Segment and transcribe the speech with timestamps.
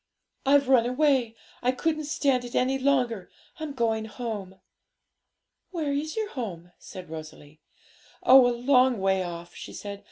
[0.47, 3.29] 'I've run away; I couldn't stand it any longer.
[3.59, 4.59] I'm going home.'
[5.69, 7.61] 'Where is your home?' said Rosalie.
[8.23, 9.99] 'Oh, a long way off.' she said.